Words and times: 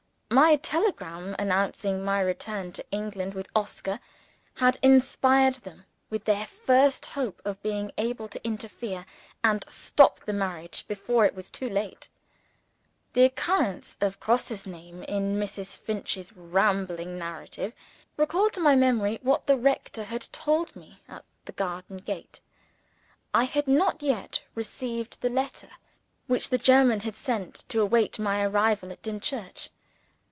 My 0.33 0.55
telegram, 0.55 1.35
announcing 1.37 2.05
my 2.05 2.21
return 2.21 2.71
to 2.71 2.85
England 2.89 3.33
with 3.33 3.49
Oscar, 3.53 3.99
had 4.53 4.79
inspired 4.81 5.55
them 5.55 5.83
with 6.09 6.23
their 6.23 6.47
first 6.47 7.07
hope 7.07 7.41
of 7.43 7.61
being 7.61 7.91
able 7.97 8.29
to 8.29 8.41
interfere, 8.47 9.05
and 9.43 9.65
stop 9.67 10.21
the 10.23 10.31
marriage 10.31 10.85
before 10.87 11.25
it 11.25 11.35
was 11.35 11.49
too 11.49 11.69
late. 11.69 12.07
The 13.11 13.25
occurrence 13.25 13.97
of 13.99 14.21
Grosse's 14.21 14.65
name 14.65 15.03
in 15.03 15.35
Mrs. 15.35 15.77
Finch's 15.77 16.31
rambling 16.31 17.17
narrative, 17.17 17.73
recalled 18.15 18.53
to 18.53 18.61
my 18.61 18.73
memory 18.73 19.19
what 19.21 19.47
the 19.47 19.57
rector 19.57 20.05
had 20.05 20.29
told 20.31 20.77
me 20.77 21.01
at 21.09 21.25
the 21.43 21.51
garden 21.51 21.97
gate. 21.97 22.39
I 23.33 23.43
had 23.43 23.67
not 23.67 24.01
yet 24.01 24.41
received 24.55 25.19
the 25.19 25.29
letter 25.29 25.71
which 26.27 26.49
the 26.49 26.57
German 26.57 27.01
had 27.01 27.17
sent 27.17 27.67
to 27.67 27.85
wait 27.85 28.17
my 28.17 28.41
arrival 28.43 28.93
at 28.93 29.01
Dimchurch. 29.03 29.67